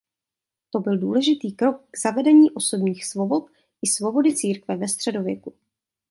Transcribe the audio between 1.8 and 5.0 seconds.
k zavedení osobních svobod i svobody církve ve